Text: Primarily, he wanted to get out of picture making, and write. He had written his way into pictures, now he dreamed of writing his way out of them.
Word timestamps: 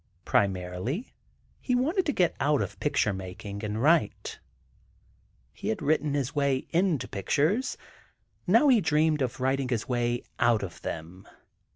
Primarily, 0.25 1.13
he 1.59 1.75
wanted 1.75 2.07
to 2.07 2.11
get 2.11 2.35
out 2.39 2.63
of 2.63 2.79
picture 2.79 3.13
making, 3.13 3.63
and 3.63 3.79
write. 3.83 4.39
He 5.53 5.67
had 5.67 5.83
written 5.83 6.15
his 6.15 6.33
way 6.33 6.65
into 6.71 7.07
pictures, 7.07 7.77
now 8.47 8.67
he 8.67 8.81
dreamed 8.81 9.21
of 9.21 9.39
writing 9.39 9.69
his 9.69 9.87
way 9.87 10.23
out 10.39 10.63
of 10.63 10.81
them. 10.81 11.27